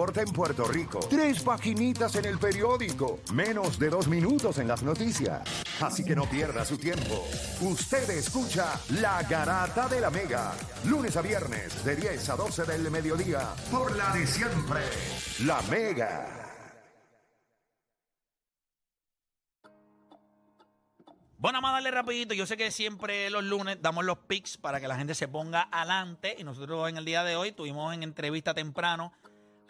[0.00, 0.98] En Puerto Rico.
[1.10, 3.20] Tres paginitas en el periódico.
[3.34, 5.42] Menos de dos minutos en las noticias.
[5.78, 7.22] Así que no pierda su tiempo.
[7.60, 10.54] Usted escucha La Garata de la Mega.
[10.86, 13.54] Lunes a viernes de 10 a 12 del mediodía.
[13.70, 14.80] Por la de siempre.
[15.44, 16.40] La Mega.
[21.36, 22.32] Bueno, vamos a darle rapidito.
[22.32, 25.68] Yo sé que siempre los lunes damos los picks para que la gente se ponga
[25.70, 26.36] adelante.
[26.38, 29.12] Y nosotros en el día de hoy tuvimos en entrevista temprano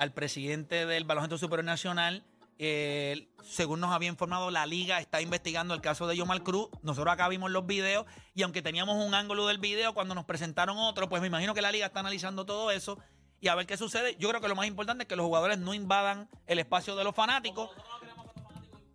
[0.00, 2.24] al presidente del Baloncesto Superior Nacional.
[2.58, 6.70] Eh, según nos había informado, la liga está investigando el caso de Yomar Cruz.
[6.82, 10.78] Nosotros acá vimos los videos y aunque teníamos un ángulo del video, cuando nos presentaron
[10.78, 12.98] otro, pues me imagino que la liga está analizando todo eso
[13.42, 14.16] y a ver qué sucede.
[14.18, 17.04] Yo creo que lo más importante es que los jugadores no invadan el espacio de
[17.04, 17.68] los fanáticos.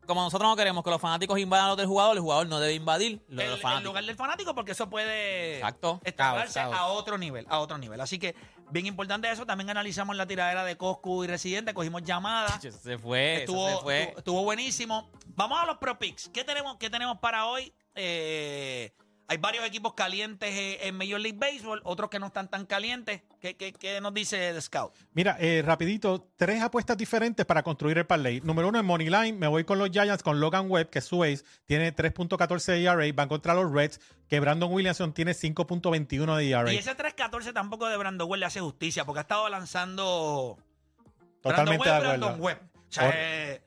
[0.07, 2.73] Como nosotros no queremos que los fanáticos invadan los del jugador, el jugador no debe
[2.73, 3.85] invadir lo de el, los el fanáticos.
[3.85, 5.99] lugar del fanático porque eso puede Exacto.
[6.73, 8.01] a otro nivel, a otro nivel.
[8.01, 8.35] Así que
[8.71, 9.45] bien importante eso.
[9.45, 12.63] También analizamos la tiradera de Coscu y Residente, cogimos llamadas.
[12.63, 14.01] Eso se fue, Estuvo, eso se fue.
[14.01, 15.09] estuvo, estuvo buenísimo.
[15.35, 16.29] Vamos a los Pro Picks.
[16.29, 17.73] ¿Qué tenemos, qué tenemos para hoy?
[17.95, 18.93] Eh,
[19.27, 23.21] hay varios equipos calientes eh, en Major League Baseball, otros que no están tan calientes.
[23.41, 24.93] ¿Qué, qué- qué nos dice The Scout?
[25.13, 28.41] Mira, eh, rapidito, tres apuestas diferentes para construir el parlay.
[28.41, 31.23] Número uno en Moneyline, me voy con los Giants, con Logan Webb, que es su
[31.23, 36.49] ace, tiene 3.14 ERA, E van contra los Reds, que Brandon Williamson tiene 5.21 de
[36.49, 36.71] ERA.
[36.73, 40.57] Y ese 3-14 tampoco de Brandon Webb le hace justicia, porque ha estado lanzando
[41.41, 42.25] Totalmente Brandon de Webb, acuerdo.
[42.27, 42.59] Brandon Webb.
[42.87, 43.61] O sea, eh,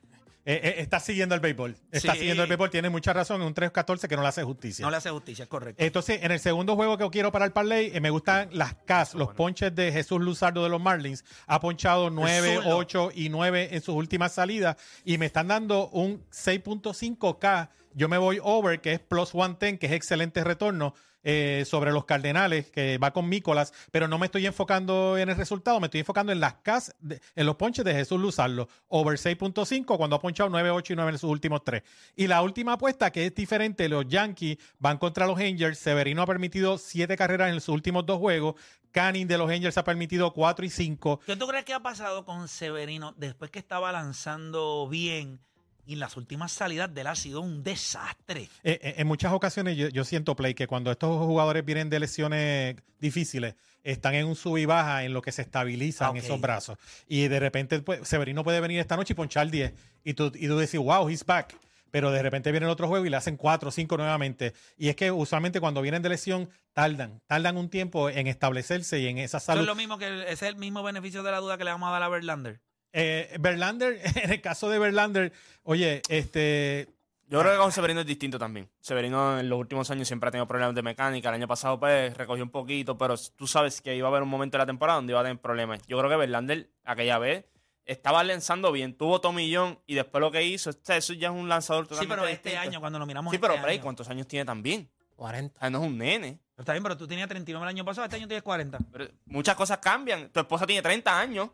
[0.50, 1.76] Eh, eh, está siguiendo el béisbol.
[1.92, 2.20] Está Sí.
[2.20, 4.82] siguiendo el béisbol, tiene mucha razón, es un 3.14 que no le hace justicia.
[4.82, 5.84] no le hace justicia, es correcto.
[5.84, 9.12] Entonces, en el segundo juego que quiero para el parlay, eh, me gustan las Cas,
[9.12, 11.22] los ponches de Jesús Luzardo de los Marlins.
[11.46, 12.76] Ha ponchado 9, zurdo.
[12.78, 17.68] 8 y 9 en sus últimas salidas y me están dando un 6.5K.
[17.98, 20.94] Yo me voy over, que es plus 110, que es excelente retorno.
[21.24, 25.36] eh, sobre los Cardenales, que va con Mícolas, pero no me estoy enfocando en el
[25.36, 26.94] resultado, me estoy enfocando en las Cas,
[27.34, 28.68] en los ponches de Jesús Luzardo.
[28.86, 31.82] Over 6.5 cuando ha ponchado 9, 8 y 9 en sus últimos tres.
[32.14, 35.78] Y la última apuesta, que es diferente, los Yankees van contra los Angels.
[35.78, 38.54] Severino ha permitido 7 carreras en sus últimos dos juegos.
[38.92, 41.20] Canning de los Angels ha permitido 4 y 5.
[41.26, 45.40] ¿Qué tú crees que ha pasado con Severino después que estaba lanzando bien
[45.88, 48.42] y en las últimas salidas de él ha sido un desastre?
[48.62, 51.98] Eh, eh, en muchas ocasiones yo, yo siento, Play, que cuando estos jugadores vienen de
[51.98, 56.76] lesiones difíciles, están en un sub y baja en lo que se estabilizan esos brazos.
[57.08, 59.72] Y de repente pues, Severino puede venir esta noche y ponchar 10.
[60.04, 61.56] Y tú, y tú decís, wow, he's back.
[61.90, 64.52] Pero de repente viene el otro juego y le hacen 4 o 5 nuevamente.
[64.76, 67.22] Y es que usualmente cuando vienen de lesión, tardan.
[67.26, 69.62] Tardan un tiempo en establecerse y en esa Eso salud.
[69.62, 71.88] es lo mismo que ese es el mismo beneficio de la duda que le vamos
[71.88, 72.60] a dar a Verlander.
[72.92, 75.32] Eh, Verlander, en el caso de Verlander,
[75.62, 76.88] oye, este,
[77.26, 78.68] Yo creo que con Severino es distinto también.
[78.80, 81.28] Severino en los últimos años siempre ha tenido problemas de mecánica.
[81.28, 84.30] El año pasado pues recogió un poquito, pero tú sabes que iba a haber un
[84.30, 85.80] momento de la temporada donde iba a tener problemas.
[85.86, 87.44] Yo creo que Verlander aquella vez
[87.84, 91.48] estaba lanzando bien, tuvo tomillón y después lo que hizo, este- eso ya es un
[91.48, 92.60] lanzador Sí, pero este distinto.
[92.60, 93.30] año, cuando lo miramos.
[93.30, 94.88] Sí, este pero Bray, año- ¿cuántos años tiene también?
[95.16, 95.56] 40.
[95.56, 96.38] O sea, no es un nene.
[96.54, 98.78] Pero Está bien, pero tú tenías 39 el año pasado, este año tienes 40.
[98.92, 100.28] Pero muchas cosas cambian.
[100.30, 101.50] Tu esposa tiene 30 años,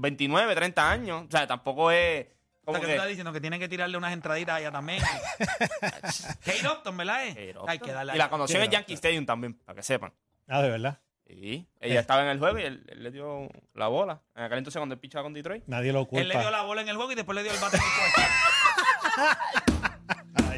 [0.00, 1.24] 29, 30 años.
[1.26, 2.26] O sea, tampoco es
[2.62, 2.94] O como sea, que tú que...
[2.94, 5.02] estás diciendo que tienen que tirarle unas entraditas a ella también.
[6.44, 7.26] Kate Upton, ¿verdad?
[7.26, 7.54] eh?
[7.66, 10.12] Hay que darle Y la conoció en el Yankee Stadium también, para que sepan.
[10.48, 13.88] ah, de verdad, Sí, ella estaba en el juego y él, él le dio la
[13.88, 14.22] bola.
[14.34, 15.62] En aquel entonces cuando él pichaba con Detroit.
[15.66, 16.22] nadie lo culpa.
[16.22, 17.82] Él le dio la bola en el juego y después le dio el bate en
[17.82, 19.78] el cuerpo.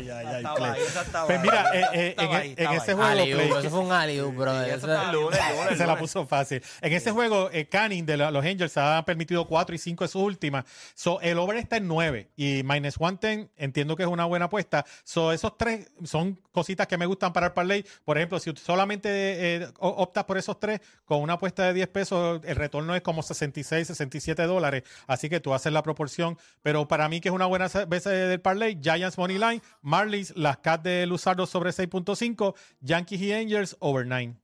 [0.00, 0.70] Ay, ay, ay, Estaba Play.
[0.70, 1.42] ahí, esa estaba Pues ahí.
[1.44, 2.96] mira, eh, eh, Estaba en, ahí, en estaba ese ahí.
[2.96, 4.52] juego, Aliu, Play, eso fue un aliu, bro.
[4.52, 6.62] Sí, Eso- eso está- El lunes, el lunes, el se la puso fácil.
[6.80, 10.08] En ese juego, eh, Canning de la- los Angels ha permitido 4 y 5 de
[10.08, 10.64] sus últimas.
[10.94, 14.84] So, el over está en 9 y minus 110 entiendo que es una buena apuesta.
[15.04, 17.84] So, esos tres son cositas que me gustan para el parlay.
[18.04, 21.88] Por ejemplo, si solamente eh, o- optas por esos tres, con una apuesta de 10
[21.88, 24.82] pesos, el retorno es como 66, 67 dólares.
[25.06, 26.38] Así que tú haces la proporción.
[26.62, 30.58] Pero para mí, que es una buena vez del parlay, Giants Money Line, Marlins, las
[30.58, 34.36] Cats de Luzardo sobre 6.5, Yankees y Angels over 9.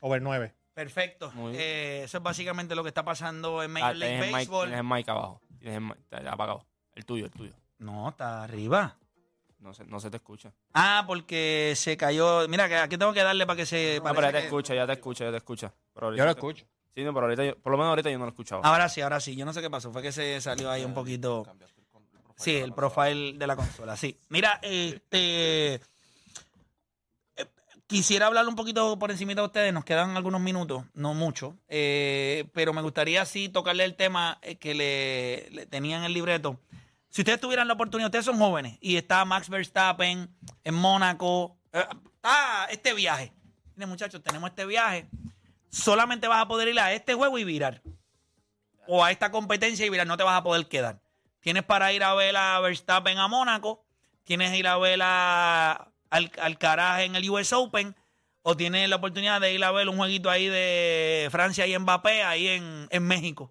[0.00, 0.54] Over 9.
[0.72, 1.32] Perfecto.
[1.52, 4.34] Eh, eso es básicamente lo que está pasando en Ah, Major League tienes, el mic,
[4.48, 4.68] Baseball.
[4.68, 5.40] tienes el mic abajo.
[5.58, 6.66] Tienes el mic está apagado.
[6.94, 7.52] El tuyo, el tuyo.
[7.78, 8.96] No, está arriba.
[9.58, 10.52] No se, no se te escucha.
[10.74, 12.46] Ah, porque se cayó.
[12.48, 13.96] Mira, que aquí tengo que darle para que se.
[14.04, 15.72] No, pero ya te que- escucha, ya te escucha, ya te escucha.
[15.94, 16.66] Pero Yo lo te- escucho.
[16.94, 18.62] Sí, no, pero ahorita yo- por lo menos ahorita yo no lo escuchaba.
[18.62, 19.34] Ahora sí, ahora sí.
[19.34, 19.90] Yo no sé qué pasó.
[19.92, 21.44] Fue que se salió ahí un poquito.
[22.36, 24.18] Sí, el profile de la consola, sí.
[24.28, 25.74] Mira, este...
[25.74, 25.80] eh,
[27.86, 32.48] Quisiera hablar un poquito por encima de ustedes, nos quedan algunos minutos, no mucho, eh,
[32.54, 36.58] pero me gustaría sí tocarle el tema eh, que le, le tenían en el libreto.
[37.10, 40.34] Si ustedes tuvieran la oportunidad, ustedes son jóvenes y está Max Verstappen
[40.64, 41.84] en Mónaco, eh,
[42.16, 43.32] está este viaje.
[43.76, 45.06] Miren muchachos, tenemos este viaje,
[45.68, 47.82] solamente vas a poder ir a este juego y virar.
[48.88, 51.00] O a esta competencia y virar, no te vas a poder quedar.
[51.44, 53.84] Tienes para ir a ver a Verstappen a Mónaco,
[54.24, 57.94] tienes ir a ver a al, Alcaraz en el US Open,
[58.40, 62.22] o tienes la oportunidad de ir a ver un jueguito ahí de Francia y Mbappé
[62.22, 63.50] ahí en, en México,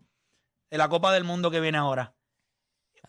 [0.71, 2.15] de la Copa del Mundo que viene ahora.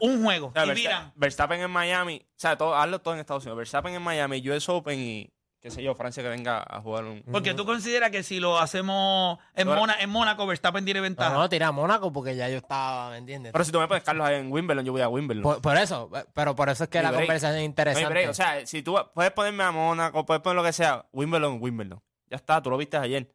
[0.00, 0.48] Un juego.
[0.48, 3.44] O sea, y Versta- miran, Verstappen en Miami, o sea, todo, hazlo todo en Estados
[3.44, 3.56] Unidos.
[3.56, 5.30] Verstappen en Miami, US Open y
[5.64, 7.22] qué sé yo, Francia que venga a jugar un.
[7.32, 11.04] porque tú consideras que si lo hacemos en, Ahora- Móna- en Mónaco, Verstappen tiene No,
[11.04, 11.32] ventaja.
[11.32, 13.50] no, tira a Mónaco porque ya yo estaba, ¿me entiendes?
[13.52, 15.42] Pero si tú me pones Carlos ahí en Wimbledon, yo voy a Wimbledon.
[15.42, 17.22] por, por eso, pero por eso es que No la break.
[17.22, 18.08] conversación es No hay interesante.
[18.10, 18.28] break.
[18.28, 22.02] O sea, si tú puedes ponerme a Mónaco, puedes poner lo que sea, Wimbledon, Wimbledon.
[22.28, 23.34] Ya está, tú lo viste ayer.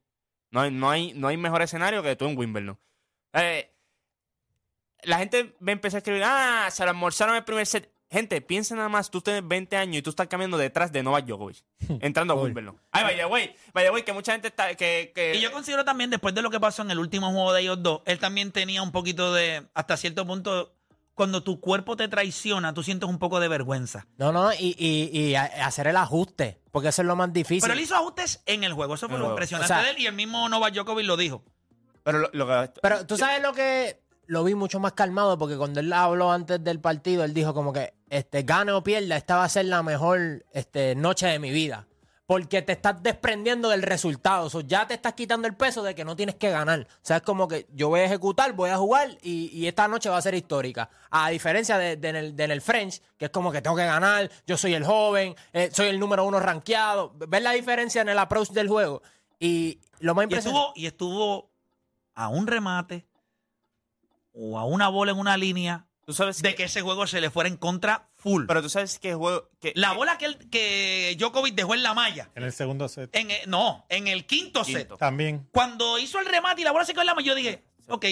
[0.51, 2.77] No hay, no hay, no hay mejor escenario que tú en Wimbledon.
[3.33, 3.73] Eh,
[5.03, 7.91] la gente me empezó a escribir, ah, se lo almorzaron el primer set.
[8.11, 11.25] Gente, piensa nada más, tú tienes 20 años y tú estás caminando detrás de Novak
[11.25, 11.63] Djokovic,
[12.01, 12.41] entrando a.
[12.41, 12.75] Wimbledon.
[12.91, 15.35] Ay, vaya, güey, vaya, güey, que mucha gente está, que, que...
[15.35, 17.83] Y yo considero también, después de lo que pasó en el último juego de ellos
[17.83, 20.73] dos, él también tenía un poquito de, hasta cierto punto,
[21.13, 24.07] cuando tu cuerpo te traiciona, tú sientes un poco de vergüenza.
[24.17, 27.61] No, no, y, y, y hacer el ajuste, porque eso es lo más difícil.
[27.61, 29.35] Pero él hizo ajustes en el juego, eso fue el lo juego.
[29.37, 31.43] impresionante O sea- de él, y el mismo Novak Djokovic lo dijo.
[32.01, 32.71] Pero lo, lo que...
[32.81, 36.63] Pero tú sabes lo que lo vi mucho más calmado porque cuando él habló antes
[36.63, 39.83] del partido, él dijo como que este gane o pierda, esta va a ser la
[39.83, 41.85] mejor este, noche de mi vida.
[42.25, 44.45] Porque te estás desprendiendo del resultado.
[44.45, 46.81] O sea, ya te estás quitando el peso de que no tienes que ganar.
[46.81, 49.87] O sea, es como que yo voy a ejecutar, voy a jugar y, y esta
[49.87, 50.91] noche va a ser histórica.
[51.09, 53.75] A diferencia de, de en el, de en el French, que es como que tengo
[53.75, 57.13] que ganar, yo soy el joven, eh, soy el número uno rankeado.
[57.15, 59.01] ¿Ves la diferencia en el approach del juego?
[59.39, 60.59] Y lo más Y impresionante...
[60.59, 61.49] estuvo, y estuvo
[62.13, 63.07] a un remate
[64.33, 67.29] o a una bola en una línea Tú sabes de que ese juego se le
[67.29, 68.47] fuera en contra full.
[68.47, 69.47] Pero tú sabes que juego...
[69.61, 73.15] Que, la bola que, él- que Djokovic dejó en la malla, En el segundo set.
[73.15, 74.91] en el- no, en el quinto, set.
[74.97, 75.47] También.
[75.51, 78.05] Cuando hizo el remate y la bola se quedó en la malla, yo dije, ok,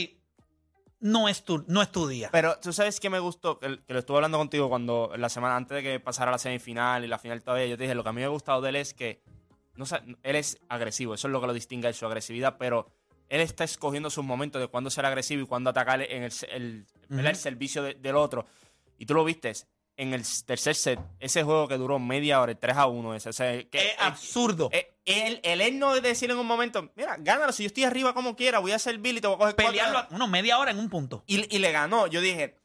[0.99, 2.29] no es tu, no es tu día.
[2.31, 5.55] Pero tú sabes que me gustó, que, que lo estuve hablando contigo cuando la semana
[5.55, 8.09] antes de que pasara la semifinal y la final todavía, yo te dije, lo que
[8.09, 9.23] a mí me ha gustado de él es que
[9.75, 9.85] no,
[10.21, 12.91] él es agresivo, eso es lo que lo distingue de su agresividad, pero
[13.29, 16.21] él está escogiendo sus momentos de cuándo ser agresivo y cuándo atacar en
[16.51, 17.31] el, el, ¿verdad?
[17.31, 18.45] el servicio de- del otro.
[18.97, 19.53] Y tú lo viste
[19.95, 23.29] en el tercer set, ese juego que duró media hora, el 3 a 1, ese,
[23.29, 24.69] o sea, que, es absurdo.
[24.71, 28.13] eh, el, el él no decir en un momento, mira, gánalo, si yo estoy arriba
[28.13, 29.71] como quiera, voy a servir y te voy a coger cuatro".
[29.71, 31.23] Pelearlo, a- bueno, media hora en un punto.
[31.25, 32.05] y, y le ganó.
[32.07, 32.57] Yo dije,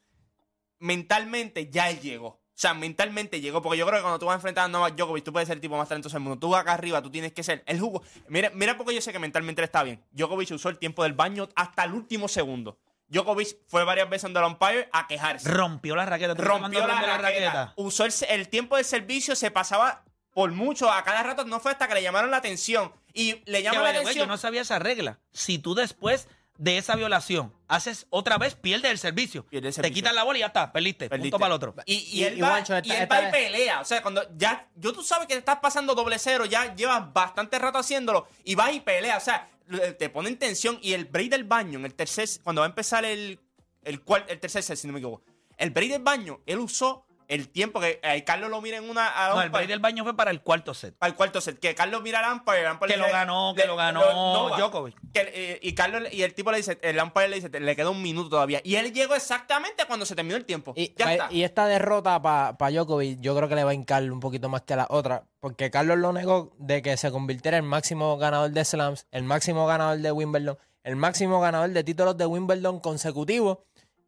[0.79, 2.27] mentalmente ya él llegó.
[2.27, 3.61] O sea, mentalmente llegó.
[3.61, 5.57] Porque yo creo que cuando tú vas a enfrentar a Novak Djokovic, tú puedes ser
[5.57, 6.37] el tipo más talentoso del mundo.
[6.39, 7.63] Tú vas acá arriba, tú tienes que ser.
[7.65, 8.03] El jugo.
[8.27, 10.03] Mira, mira porque yo sé que mentalmente él está bien.
[10.11, 12.77] Djokovic usó el tiempo del baño hasta el último segundo.
[13.13, 15.49] Djokovic fue varias veces donde el umpire a quejarse.
[15.49, 16.35] Rompió la raqueta.
[16.35, 17.73] ¿Tú sabes Rompió la, rompe raqueta.
[17.75, 20.91] Usó el, el tiempo del servicio, se pasaba por mucho.
[20.91, 22.91] A cada rato no fue hasta que le llamaron la atención.
[23.13, 24.25] Y le llaman la way, atención.
[24.25, 25.19] yo no sabía esa regla.
[25.31, 26.27] Si tú después
[26.57, 29.45] de esa violación haces otra vez, pierdes el servicio.
[29.47, 29.95] Pierde el Te servicio.
[29.95, 31.09] quitan la bola y ya está, perdiste.
[31.09, 31.31] Perdiste.
[31.31, 31.75] Punto para el otro.
[31.85, 33.81] Y, y Y- él, y va, Juancho, esta- y él esta va y vez- pelea.
[33.81, 34.69] O sea, cuando ya.
[34.75, 38.27] Yo tú sabes que te estás pasando doble cero, ya llevas bastante rato haciéndolo.
[38.43, 39.17] Y vas y pelea.
[39.17, 39.49] O sea,
[39.97, 40.77] te pone en tensión.
[40.81, 42.29] Y el break del baño, en el tercer.
[42.43, 43.39] Cuando va a empezar el.
[43.83, 45.23] El, cual, el tercer set, si no me equivoco.
[45.57, 49.07] El break del baño, él usó el tiempo que eh, Carlos lo mira en una.
[49.25, 50.95] a No, el break del baño fue para el cuarto set.
[50.99, 51.59] al cuarto set.
[51.59, 53.75] Que Carlos mira al umpire, el umpire Que le lo dice- ganó, que le- lo
[53.75, 54.57] ganó Nova.
[54.57, 54.95] Djokovic.
[55.13, 57.89] Que, eh, y Carlos y el tipo le dice, el umpire le dice, le queda
[57.89, 58.61] un minuto todavía.
[58.63, 60.73] Y él llegó exactamente cuando se terminó el tiempo.
[60.75, 61.27] Y, ya pa- está.
[61.31, 64.61] y esta derrota para Djokovic yo creo que le va a hincar un poquito más
[64.61, 68.51] que la otra, porque Carlos lo negó de que se convirtiera en el máximo ganador
[68.51, 73.59] de slams, el máximo ganador de Wimbledon, el máximo ganador de títulos de Wimbledon consecutivos,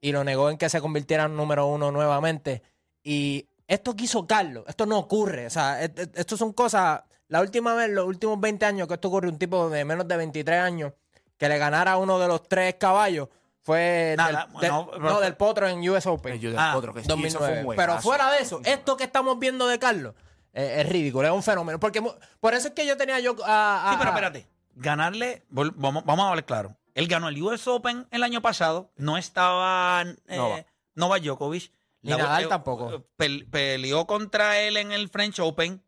[0.01, 2.61] y lo negó en que se convirtiera en número uno nuevamente.
[3.07, 7.39] Y esto quiso Carlos, esto no ocurre, o sea, et- et- esto son cosas, la
[7.41, 10.59] última vez, los últimos 20 años que esto ocurre, un tipo de menos de 23
[10.59, 10.91] años,
[11.37, 13.29] que le ganara a uno de los tres caballos,
[13.61, 16.33] fue Nada, del, del- no, del Potro en US Open.
[16.43, 17.69] El Ah, Potro, que sí, eso fue 2009.
[17.69, 20.13] un Pero fuera de eso, esto que estamos viendo de Carlos
[20.53, 21.79] eh, es ridículo, es un fenómeno.
[21.79, 22.01] Porque
[22.39, 24.47] por eso es que yo tenía yo a, a- Sí, pero espérate.
[24.75, 26.75] Ganarle, vamos, vamos a hablar claro.
[26.93, 28.91] Él ganó el US Open el año pasado.
[28.95, 30.63] No estaba eh, Nova.
[30.95, 31.71] Novak Djokovic.
[32.05, 33.05] Ni Nadal eh, tampoco.
[33.17, 35.83] pel- peleó contra él en el French Open.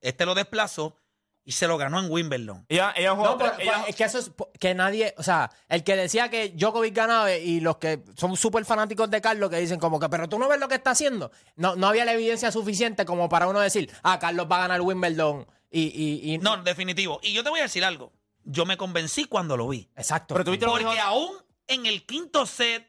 [0.00, 0.96] Este lo desplazó.
[1.44, 2.64] y se lo ganó en Wimbledon.
[2.68, 5.50] Ella, ella jugó No, pero- ella- pues, es que eso es que nadie, o sea,
[5.68, 9.56] el que decía que Djokovic ganaba y los que son súper fanáticos de Carlos que
[9.56, 11.32] dicen como que, pero tú no ves lo que está haciendo.
[11.56, 14.82] No, no había la evidencia suficiente como para uno decir, ah, Carlos va a ganar
[14.82, 17.18] Wimbledon y, y, y- No, definitivo.
[17.24, 18.12] Y yo te voy a decir algo.
[18.44, 19.90] Yo me convencí cuando lo vi.
[19.96, 20.34] Exacto.
[20.34, 21.34] Pero tuviste lo Porque dijo- aún
[21.66, 22.88] en el quinto set,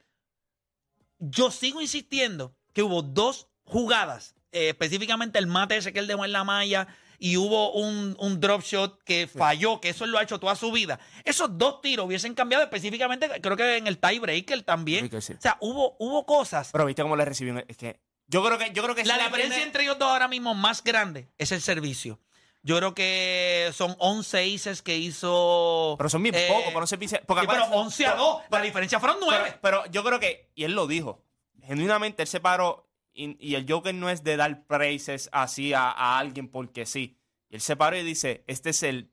[1.17, 6.25] yo sigo insistiendo que hubo dos jugadas, eh, específicamente el mate ese que él dejó
[6.25, 6.87] en la malla
[7.19, 10.55] y hubo un, un drop shot que falló, que eso él lo ha hecho toda
[10.55, 10.99] su vida.
[11.23, 15.09] Esos dos tiros hubiesen cambiado específicamente, creo que en el tiebreaker también.
[15.09, 15.33] Sí, sí.
[15.33, 16.69] O sea, hubo, hubo cosas.
[16.71, 17.63] Pero viste cómo le recibió.
[17.67, 20.53] Es que yo creo que yo creo que La diferencia entre ellos dos ahora mismo
[20.53, 22.19] más grande es el servicio.
[22.65, 25.95] Yo creo que son 11 aces que hizo.
[25.97, 28.41] Pero son bien eh, pocos, pero no se porque sí, pero acuérdate- 11 a 2.
[28.49, 29.43] La diferencia fueron 9.
[29.43, 31.21] Pero, pero yo creo que, y él lo dijo,
[31.65, 35.89] genuinamente él se paró, y, y el Joker no es de dar praises así a,
[35.91, 37.17] a alguien porque sí.
[37.49, 39.11] Él se paró y dice, este es el,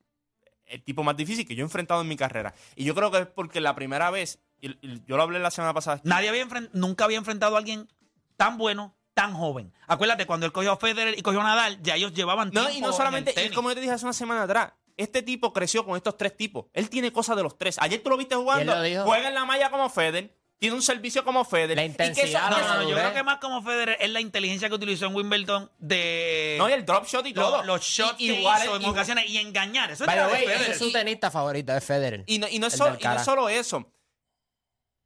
[0.64, 2.54] el tipo más difícil que yo he enfrentado en mi carrera.
[2.76, 5.50] Y yo creo que es porque la primera vez, y, y yo lo hablé la
[5.50, 7.88] semana pasada, Nadie había enfren- nunca había enfrentado a alguien
[8.36, 9.72] tan bueno, tan joven.
[9.86, 12.78] Acuérdate, cuando él cogió a Federer y cogió a Nadal, ya ellos llevaban No, tiempo
[12.78, 15.52] y no en solamente, y como yo te dije hace una semana atrás, este tipo
[15.52, 16.66] creció con estos tres tipos.
[16.72, 17.76] Él tiene cosas de los tres.
[17.78, 21.24] Ayer tú lo viste jugando, lo juega en la malla como Feder, tiene un servicio
[21.24, 21.74] como Feder.
[21.76, 24.10] La y que eso- intensidad, No, no, no, yo creo que más como Federer es
[24.10, 27.64] la inteligencia que utilizó en Wimbledon de No, y el drop shot y lo- todo.
[27.64, 29.90] los shots Y- que igual- hizo en ocasiones y engañar.
[29.90, 30.60] Eso es Federer.
[30.60, 32.22] ese es su tenista favorito, es Federer.
[32.26, 33.24] Y no, y no es solo, del y no es cara.
[33.24, 33.90] solo eso.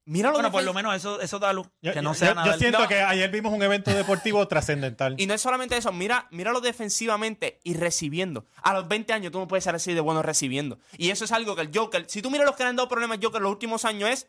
[0.07, 1.67] Mira lo Bueno, por lo menos eso, eso da luz.
[1.81, 2.59] Yo, que no yo- sea yo Nadal.
[2.59, 2.89] siento No.
[2.89, 5.15] que ayer vimos un evento deportivo trascendental.
[5.19, 8.45] Y no es solamente eso, mira, míralo defensivamente y recibiendo.
[8.63, 10.79] A los 20 años tú no puedes ser así de bueno recibiendo.
[10.99, 12.89] Y eso es algo que el Joker, si tú miras los que le han dado
[12.89, 14.27] problemas Joker los últimos años es,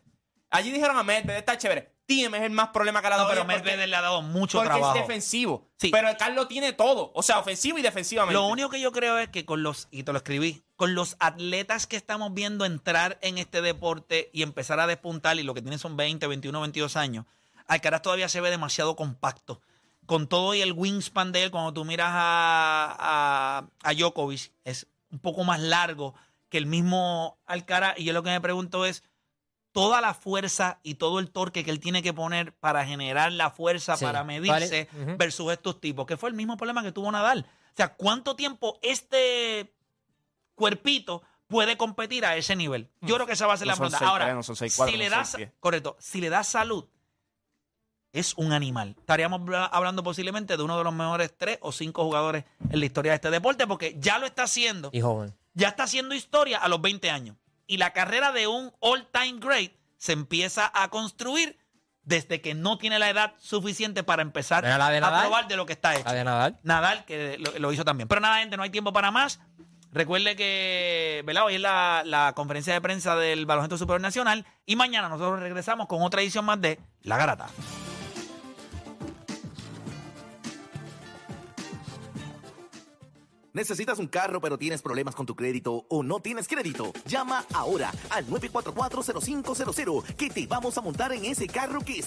[0.50, 3.24] allí dijeron a Medvedev, está chévere, Tiem es el más problema que le ha No,
[3.24, 3.34] dado.
[3.34, 4.96] pero porque- Medvedev le ha dado mucho porque trabajo.
[4.96, 5.68] es defensivo.
[5.78, 5.90] Sí.
[5.92, 8.34] Pero el Carlos tiene todo, o sea, ofensivo y defensivamente.
[8.36, 11.16] Lo único que yo creo es que con los, y te lo escribí, con los
[11.20, 15.62] atletas que estamos viendo entrar en este deporte y empezar a despuntar, y lo que
[15.64, 17.26] tienen son 20, 21, 22 años,
[17.68, 19.62] Alcaraz todavía se ve demasiado compacto.
[20.06, 24.86] Con todo y el wingspan de él, cuando tú miras a, a, a Djokovic, es
[25.10, 26.14] un poco más largo
[26.50, 27.96] que el mismo Alcaraz.
[27.98, 29.02] Y yo lo que me pregunto es,
[29.76, 33.50] toda la fuerza y todo el torque que él tiene que poner para generar la
[33.52, 34.06] fuerza, Sí.
[34.06, 35.16] para medirse, Vale.
[35.18, 37.46] Versus estos tipos, que fue el mismo problema que tuvo Nadal.
[37.74, 39.76] O sea, ¿cuánto tiempo este
[40.56, 42.90] cuerpito puede competir a ese nivel?
[43.02, 43.98] Yo creo que esa va a ser No la pregunta.
[44.00, 46.48] seis Ahora, tres, no son seis cuatro, si no le das, correcto, si le das
[46.48, 46.86] salud,
[48.14, 48.96] es un animal.
[48.98, 52.86] Estaríamos bla- hablando posiblemente de uno de los mejores tres o cinco jugadores en la
[52.86, 55.36] historia de este deporte, porque ya lo está haciendo Y joven.
[55.54, 57.36] ya está haciendo historia a los 20 años.
[57.68, 61.58] Y la carrera de un all-time great se empieza a construir
[62.04, 65.58] desde que no tiene la edad suficiente para empezar Mira la de a probar de
[65.58, 66.06] lo que está hecho.
[66.06, 66.60] La de Nadal.
[66.64, 68.08] Nadal, que lo, lo hizo también.
[68.08, 69.40] Pero nada, gente, no hay tiempo para más.
[69.92, 71.46] Recuerde que, ¿verdad?
[71.46, 75.88] Hoy es la, la conferencia de prensa del Baloncesto Superior Nacional y mañana nosotros regresamos
[75.88, 77.48] con otra edición más de La Garata.
[83.56, 86.92] ¿Necesitas un carro pero tienes problemas con tu crédito o no tienes crédito?
[87.06, 92.04] Llama ahora al 944-0500 que te vamos a montar en ese carro que